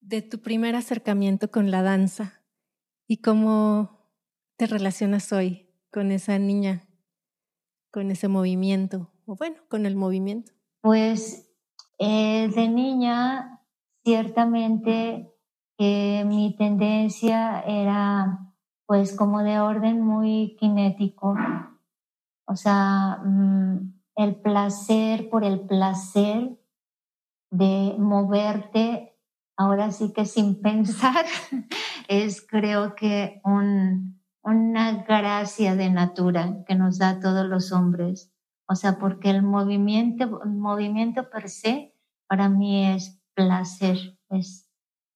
[0.00, 2.42] de tu primer acercamiento con la danza
[3.06, 4.12] y cómo
[4.56, 6.88] te relacionas hoy con esa niña,
[7.90, 10.52] con ese movimiento, o bueno, con el movimiento.
[10.80, 11.50] Pues
[11.98, 13.60] eh, de niña,
[14.04, 15.32] ciertamente
[15.78, 18.54] eh, mi tendencia era
[18.86, 21.34] pues como de orden muy kinético,
[22.48, 26.58] o sea, mm, el placer por el placer
[27.50, 29.14] de moverte,
[29.56, 31.26] ahora sí que sin pensar,
[32.08, 38.32] es creo que una gracia de natura que nos da a todos los hombres.
[38.66, 41.94] O sea, porque el movimiento, el movimiento per se
[42.26, 44.70] para mí es placer, es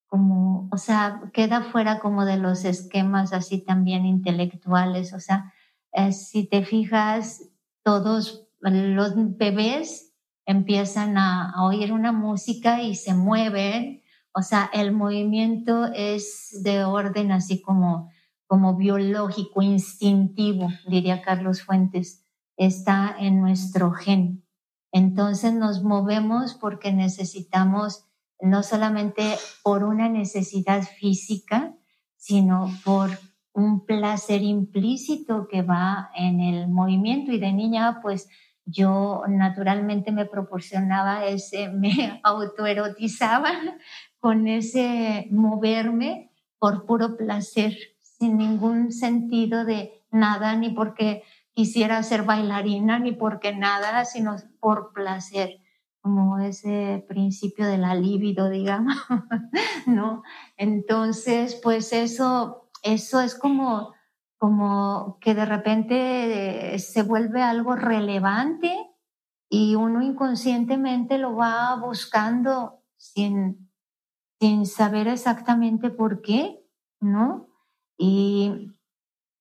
[0.06, 5.52] como, o sea, queda fuera como de los esquemas así también intelectuales, o sea,
[5.92, 7.48] eh, si te fijas,
[7.82, 10.12] todos los bebés
[10.46, 14.02] empiezan a, oír una música y se mueven,
[14.34, 18.10] o sea, el movimiento es de orden así como,
[18.46, 22.24] como biológico, instintivo, diría Carlos Fuentes,
[22.56, 24.44] está en nuestro gen.
[24.92, 28.06] Entonces nos movemos porque necesitamos
[28.40, 31.74] no solamente por una necesidad física,
[32.16, 33.10] sino por
[33.54, 37.32] un placer implícito que va en el movimiento.
[37.32, 38.28] Y de niña, pues
[38.64, 43.52] yo naturalmente me proporcionaba ese, me autoerotizaba
[44.20, 51.24] con ese moverme por puro placer, sin ningún sentido de nada, ni porque
[51.54, 55.58] quisiera ser bailarina, ni porque nada, sino por placer
[56.02, 58.96] como ese principio de la libido, digamos,
[59.86, 60.22] ¿no?
[60.56, 63.94] Entonces, pues eso, eso es como,
[64.38, 68.74] como que de repente se vuelve algo relevante
[69.48, 73.70] y uno inconscientemente lo va buscando sin,
[74.40, 76.64] sin saber exactamente por qué,
[77.00, 77.48] ¿no?
[77.96, 78.72] Y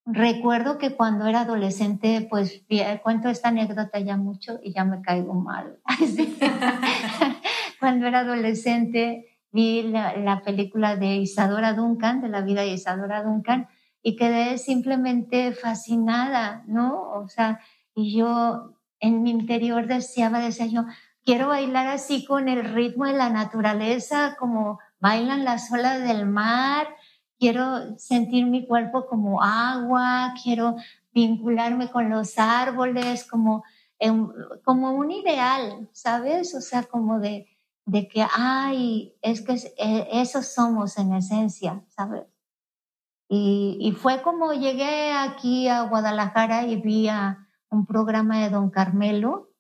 [0.06, 2.66] Recuerdo que cuando era adolescente, pues
[3.04, 5.80] cuento esta anécdota ya mucho y ya me caigo mal.
[7.80, 13.68] cuando era adolescente vi la, película de Isadora Duncan, de la vida de Isadora Duncan,
[14.02, 17.12] y quedé simplemente fascinada, ¿no?
[17.12, 17.60] O sea,
[17.94, 20.86] y yo en mi interior deseaba, decía yo,
[21.24, 26.88] quiero bailar así con el ritmo de la naturaleza, como bailan las olas del mar,
[27.38, 30.76] quiero sentir mi cuerpo como agua, quiero
[31.14, 33.64] vincularme con los árboles, como,
[34.64, 36.56] como un ideal, ¿sabes?
[36.56, 37.48] O sea, como de,
[37.86, 42.26] de que, ay, es que e, esos somos en esencia, ¿sabes?
[43.28, 48.70] Y, y, fue como llegué aquí a Guadalajara y vi a un programa de Don
[48.70, 49.52] Carmelo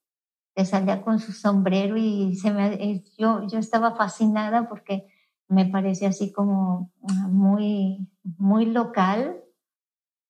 [0.55, 5.07] que salía con su sombrero y se me, yo, yo estaba fascinada porque
[5.47, 9.41] me parece así como ah, muy, muy local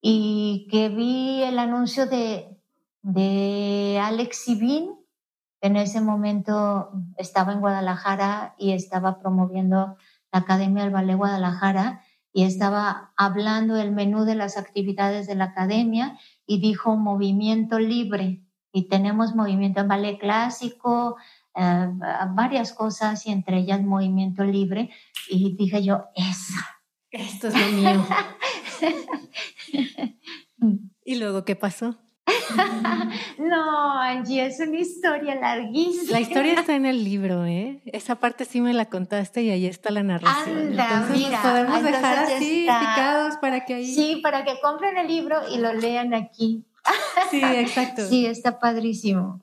[0.01, 2.59] y que vi el anuncio de,
[3.01, 4.95] de Alex Sibin,
[5.61, 9.95] en ese momento estaba en Guadalajara y estaba promoviendo
[10.31, 12.03] la Academia del Ballet Guadalajara
[12.33, 18.43] y estaba hablando del menú de las actividades de la academia y dijo movimiento libre.
[18.73, 21.17] Y tenemos movimiento en ballet clásico,
[21.55, 21.89] eh,
[22.29, 24.89] varias cosas y entre ellas movimiento libre.
[25.29, 26.81] Y dije yo, esa.
[27.11, 28.05] Esto es lo mío.
[31.03, 31.97] ¿Y luego qué pasó?
[33.39, 36.11] no, Angie, es una historia larguísima.
[36.11, 37.81] La historia está en el libro, ¿eh?
[37.85, 40.79] Esa parte sí me la contaste y ahí está la narración.
[40.79, 43.93] Anda, mira, podemos dejar así picados para que ahí.
[43.93, 46.65] Sí, para que compren el libro y lo lean aquí.
[47.31, 48.07] sí, exacto.
[48.07, 49.41] Sí, está padrísimo.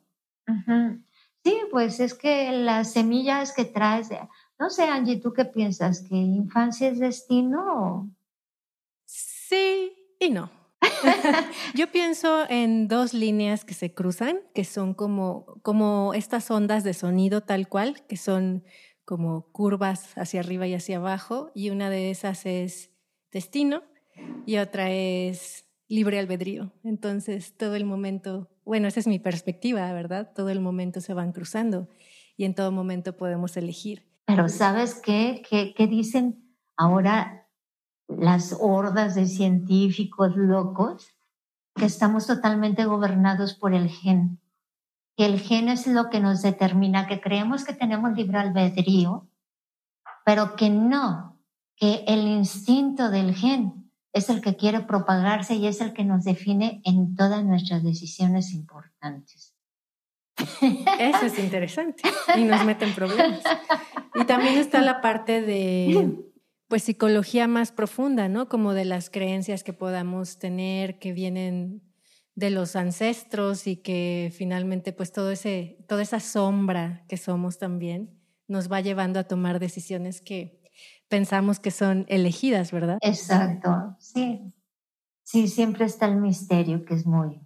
[1.45, 4.09] Sí, pues es que las semillas que traes,
[4.59, 6.03] no sé, Angie, ¿tú qué piensas?
[6.03, 8.11] ¿Que infancia es destino?
[9.05, 10.58] Sí y no.
[11.75, 16.95] Yo pienso en dos líneas que se cruzan, que son como, como estas ondas de
[16.95, 18.65] sonido tal cual, que son
[19.05, 22.91] como curvas hacia arriba y hacia abajo, y una de esas es
[23.33, 23.83] destino
[24.47, 26.73] y otra es libre albedrío.
[26.85, 30.33] Entonces, todo el momento, bueno, esa es mi perspectiva, ¿verdad?
[30.35, 31.89] Todo el momento se van cruzando
[32.37, 34.07] y en todo momento podemos elegir.
[34.27, 35.43] Pero ¿sabes qué?
[35.49, 37.48] ¿Qué, qué dicen ahora
[38.09, 41.15] las hordas de científicos locos?
[41.75, 44.41] Que estamos totalmente gobernados por el gen.
[45.17, 49.29] Que el gen es lo que nos determina, que creemos que tenemos libre albedrío,
[50.25, 51.41] pero que no,
[51.77, 56.25] que el instinto del gen es el que quiere propagarse y es el que nos
[56.25, 59.55] define en todas nuestras decisiones importantes.
[60.39, 62.03] Eso es interesante
[62.37, 63.41] y nos mete en problemas.
[64.15, 66.28] Y también está la parte de
[66.69, 68.49] pues psicología más profunda, ¿no?
[68.49, 71.83] Como de las creencias que podamos tener que vienen
[72.35, 78.17] de los ancestros y que finalmente pues todo ese toda esa sombra que somos también
[78.47, 80.63] nos va llevando a tomar decisiones que
[81.09, 82.99] pensamos que son elegidas, ¿verdad?
[83.03, 84.55] Exacto, sí.
[85.25, 87.41] Sí, siempre está el misterio que es muy.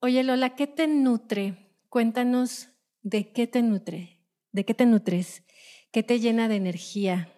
[0.00, 1.76] Oye, Lola, ¿qué te nutre?
[1.88, 2.70] Cuéntanos
[3.02, 4.18] de qué te nutre,
[4.50, 5.44] de qué te nutres,
[5.92, 7.31] qué te llena de energía,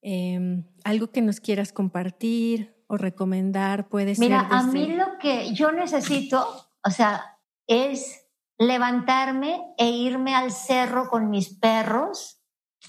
[0.00, 4.24] Em, algo que nos quieras compartir o recomendar puede ser.
[4.26, 8.24] Mira, a mí lo que yo necesito, o sea, es
[8.58, 12.42] levantarme e irme al cerro con mis perros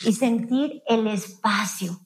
[0.05, 1.99] y sentir el espacio.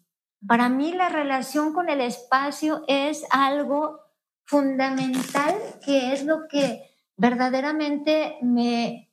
[0.47, 3.99] Para mí la relación con el espacio es algo
[4.45, 6.81] fundamental que es lo que
[7.15, 9.11] verdaderamente me,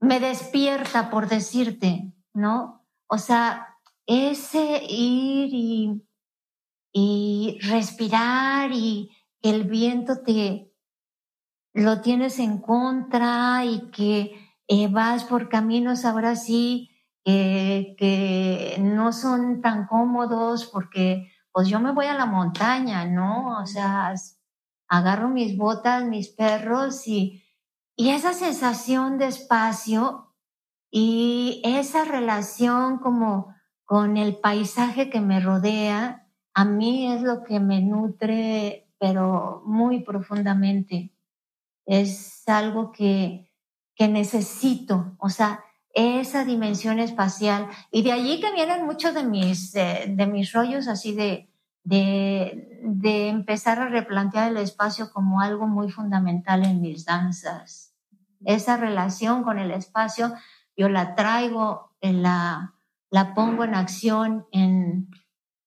[0.00, 2.86] me despierta, por decirte, ¿no?
[3.08, 3.67] O sea,
[4.08, 6.02] ese ir y,
[6.92, 9.10] y respirar y
[9.42, 10.72] el viento te
[11.74, 14.36] lo tienes en contra y que
[14.66, 16.90] eh, vas por caminos ahora sí
[17.28, 23.60] que no son tan cómodos porque pues yo me voy a la montaña, ¿no?
[23.60, 24.14] O sea,
[24.88, 27.44] agarro mis botas, mis perros y,
[27.96, 30.34] y esa sensación de espacio
[30.90, 33.54] y esa relación como
[33.88, 40.00] con el paisaje que me rodea, a mí es lo que me nutre, pero muy
[40.00, 41.14] profundamente.
[41.86, 43.50] Es algo que,
[43.94, 45.64] que necesito, o sea,
[45.94, 47.66] esa dimensión espacial.
[47.90, 51.50] Y de allí que vienen muchos de mis, de, mis rollos así de,
[51.82, 57.94] de, de, empezar a replantear el espacio como algo muy fundamental en mis danzas.
[58.44, 60.34] Esa relación con el espacio,
[60.76, 62.74] yo la traigo en la,
[63.10, 65.08] la pongo en acción en,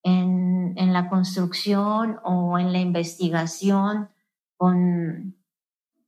[0.03, 4.09] en, en la construcción o en la investigación
[4.57, 5.37] con,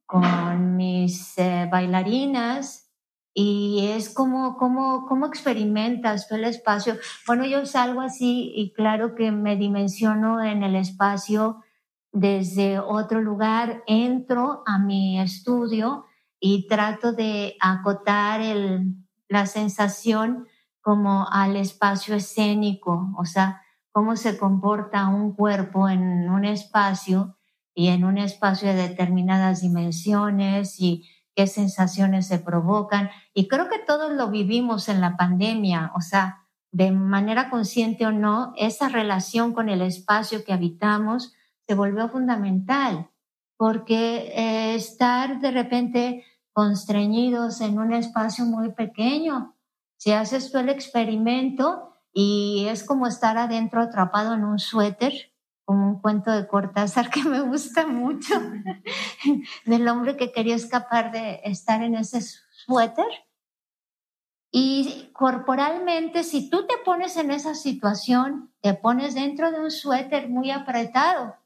[0.05, 2.91] con mis eh, bailarinas
[3.33, 6.97] y es como, como, cómo experimentas el espacio.
[7.25, 11.63] Bueno, yo salgo así y claro que me dimensiono en el espacio
[12.11, 16.05] desde otro lugar, entro a mi estudio
[16.39, 18.93] y trato de acotar el,
[19.29, 20.47] la sensación
[20.83, 23.61] como al espacio escénico, o sea,
[23.93, 27.37] cómo se comporta un cuerpo en un espacio
[27.73, 33.09] y en un espacio de determinadas dimensiones y qué sensaciones se provocan.
[33.33, 38.11] Y creo que todos lo vivimos en la pandemia, o sea, de manera consciente o
[38.11, 41.33] no, esa relación con el espacio que habitamos
[41.65, 43.09] se volvió fundamental,
[43.55, 49.52] porque eh, estar de repente constreñidos en un espacio muy pequeño,
[50.03, 55.13] si haces tú el experimento y es como estar adentro atrapado en un suéter,
[55.63, 58.33] como un cuento de Cortázar que me gusta mucho,
[59.65, 63.05] del hombre que quería escapar de estar en ese suéter.
[64.51, 70.27] Y corporalmente, si tú te pones en esa situación, te pones dentro de un suéter
[70.27, 71.37] muy apretado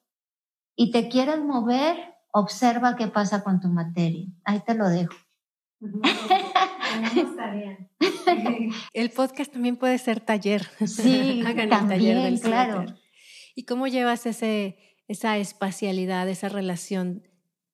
[0.76, 4.26] y te quieres mover, observa qué pasa con tu materia.
[4.46, 5.14] Ahí te lo dejo.
[8.94, 10.68] el podcast también puede ser taller.
[10.86, 12.86] Sí, Hagan también, taller claro.
[13.56, 17.24] ¿Y cómo llevas ese, esa espacialidad, esa relación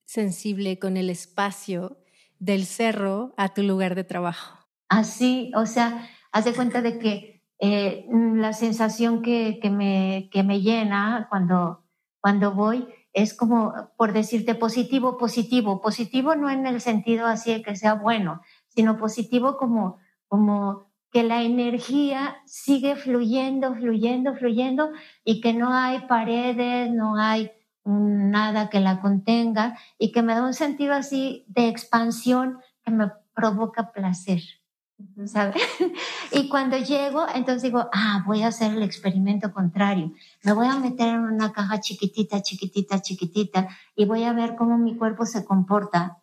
[0.05, 1.97] sensible con el espacio
[2.39, 4.59] del cerro a tu lugar de trabajo?
[4.89, 10.43] Así, o sea, haz de cuenta de que eh, la sensación que, que, me, que
[10.43, 11.85] me llena cuando,
[12.19, 17.61] cuando voy es como, por decirte, positivo, positivo, positivo no en el sentido así de
[17.61, 24.89] que sea bueno, sino positivo como, como que la energía sigue fluyendo, fluyendo, fluyendo
[25.23, 27.51] y que no hay paredes, no hay
[27.85, 33.11] nada que la contenga y que me da un sentido así de expansión que me
[33.35, 34.41] provoca placer.
[35.25, 35.55] ¿Sabes?
[36.31, 40.13] y cuando llego, entonces digo, ah, voy a hacer el experimento contrario.
[40.43, 44.77] Me voy a meter en una caja chiquitita, chiquitita, chiquitita y voy a ver cómo
[44.77, 46.19] mi cuerpo se comporta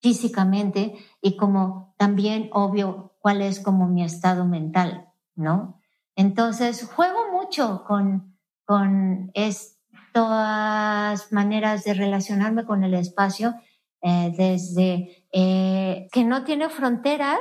[0.00, 5.80] físicamente y como también, obvio, cuál es como mi estado mental, ¿no?
[6.16, 8.36] Entonces, juego mucho con,
[8.66, 13.54] con estas maneras de relacionarme con el espacio,
[14.02, 17.40] eh, desde eh, que no tiene fronteras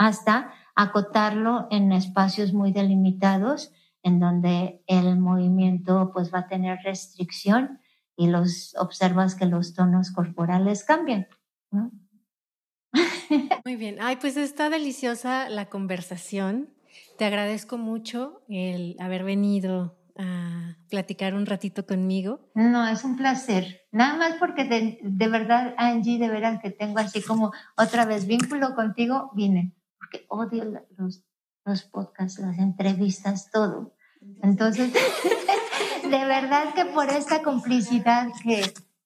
[0.00, 3.70] hasta acotarlo en espacios muy delimitados,
[4.02, 7.82] en donde el movimiento pues va a tener restricción
[8.16, 11.28] y los observas que los tonos corporales cambian.
[13.66, 13.98] Muy bien.
[14.00, 16.70] Ay, pues está deliciosa la conversación.
[17.18, 22.50] Te agradezco mucho el haber venido a platicar un ratito conmigo.
[22.54, 23.82] No, es un placer.
[23.92, 28.26] Nada más porque de, de verdad, Angie, de veras que tengo así como otra vez
[28.26, 29.74] vínculo contigo, vine.
[30.10, 30.64] Porque odio
[30.96, 31.22] los,
[31.64, 33.94] los podcasts, las entrevistas, todo.
[34.42, 34.92] Entonces,
[36.02, 38.62] de verdad que por esta complicidad que,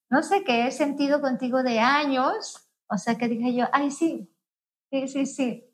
[0.09, 4.31] no sé, que he sentido contigo de años, o sea que dije yo, ay, sí,
[4.91, 5.65] sí, sí, sí.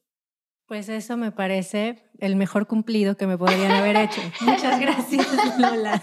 [0.67, 4.21] Pues eso me parece el mejor cumplido que me podrían haber hecho.
[4.41, 6.03] Muchas gracias, Lola.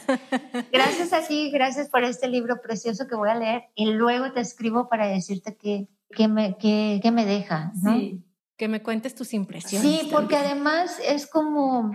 [0.71, 4.41] Gracias a ti, gracias por este libro precioso que voy a leer y luego te
[4.41, 7.71] escribo para decirte qué que me, que, que me deja.
[7.81, 7.97] ¿no?
[7.97, 8.23] Sí,
[8.57, 9.89] que me cuentes tus impresiones.
[9.89, 11.91] Sí, porque además es como,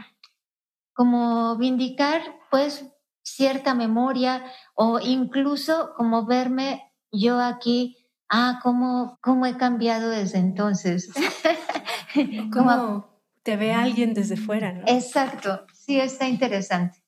[0.95, 2.87] como vindicar pues
[3.23, 4.45] cierta memoria
[4.75, 7.97] o incluso como verme yo aquí,
[8.29, 11.11] ah, cómo, cómo he cambiado desde entonces.
[12.53, 13.07] ¿Cómo
[13.43, 14.73] te ve alguien desde fuera?
[14.73, 14.85] ¿no?
[14.87, 17.03] Exacto, sí, está interesante.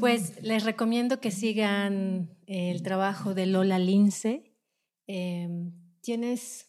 [0.00, 4.56] Pues les recomiendo que sigan el trabajo de Lola Lince.
[5.06, 5.48] Eh,
[6.00, 6.67] ¿Tienes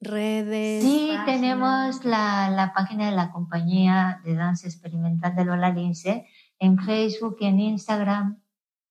[0.00, 0.82] redes?
[0.82, 6.26] Sí, tenemos la, la, página de la compañía de danza experimental de Lola Lince
[6.58, 8.42] en Facebook y en Instagram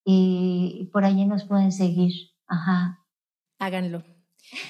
[0.03, 2.13] y por allí nos pueden seguir.
[2.47, 3.05] Ajá.
[3.59, 4.03] Háganlo.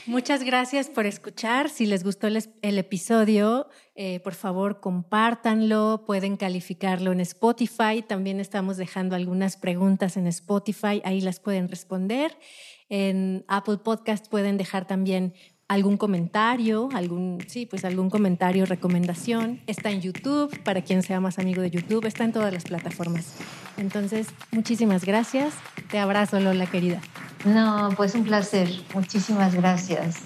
[0.06, 1.70] Muchas gracias por escuchar.
[1.70, 8.04] Si les gustó el, el episodio, eh, por favor compártanlo, pueden calificarlo en Spotify.
[8.06, 12.38] También estamos dejando algunas preguntas en Spotify, ahí las pueden responder.
[12.90, 15.34] En Apple Podcast pueden dejar también
[15.70, 19.62] algún comentario, algún, sí, pues algún comentario, recomendación.
[19.68, 23.36] Está en YouTube, para quien sea más amigo de YouTube, está en todas las plataformas.
[23.78, 25.54] Entonces, muchísimas gracias.
[25.92, 27.00] Te abrazo, Lola, querida.
[27.46, 28.68] No, pues un placer.
[28.94, 30.24] Muchísimas gracias.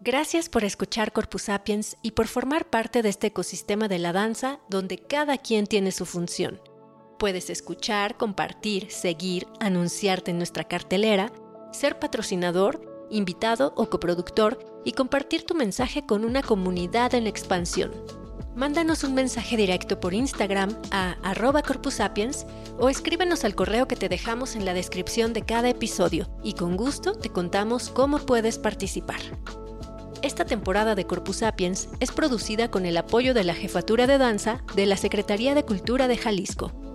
[0.00, 4.60] Gracias por escuchar Corpus Sapiens y por formar parte de este ecosistema de la danza
[4.70, 6.58] donde cada quien tiene su función.
[7.18, 11.32] Puedes escuchar, compartir, seguir, anunciarte en nuestra cartelera,
[11.72, 17.90] ser patrocinador, invitado o coproductor y compartir tu mensaje con una comunidad en expansión.
[18.54, 22.46] Mándanos un mensaje directo por Instagram a arroba corpusapiens
[22.78, 26.76] o escríbenos al correo que te dejamos en la descripción de cada episodio y con
[26.76, 29.20] gusto te contamos cómo puedes participar.
[30.22, 34.62] Esta temporada de Corpus Sapiens es producida con el apoyo de la Jefatura de Danza
[34.76, 36.87] de la Secretaría de Cultura de Jalisco.